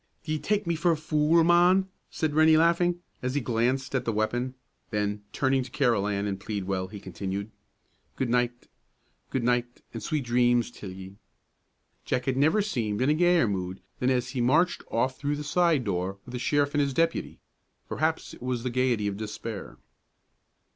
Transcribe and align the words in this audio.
"D'ye 0.23 0.39
tak' 0.39 0.65
me 0.65 0.75
for 0.75 0.89
a 0.89 0.97
fool, 0.97 1.43
mon?" 1.43 1.87
said 2.09 2.33
Rennie, 2.33 2.57
laughing, 2.57 2.99
as 3.21 3.35
he 3.35 3.39
glanced 3.39 3.93
at 3.93 4.03
the 4.03 4.11
weapon; 4.11 4.55
then, 4.89 5.21
turning 5.31 5.61
to 5.61 5.69
Carolan 5.69 6.25
and 6.25 6.39
Pleadwell, 6.39 6.87
he 6.87 6.99
continued, 6.99 7.51
"Good 8.15 8.27
nicht; 8.31 8.67
good 9.29 9.43
nicht 9.43 9.83
and 9.93 10.01
sweet 10.01 10.23
dreams 10.23 10.71
till 10.71 10.89
ye!" 10.91 11.17
Jack 12.03 12.25
had 12.25 12.35
never 12.35 12.63
seemed 12.63 12.99
in 12.99 13.11
a 13.11 13.13
gayer 13.13 13.47
mood 13.47 13.79
than 13.99 14.09
as 14.09 14.29
he 14.29 14.41
marched 14.41 14.81
off 14.89 15.19
through 15.19 15.35
the 15.35 15.43
side 15.43 15.83
door, 15.83 16.17
with 16.25 16.31
the 16.31 16.39
sheriff 16.39 16.73
and 16.73 16.81
his 16.81 16.95
deputy; 16.95 17.37
perhaps 17.87 18.33
it 18.33 18.41
was 18.41 18.63
the 18.63 18.71
gayety 18.71 19.05
of 19.05 19.17
despair. 19.17 19.77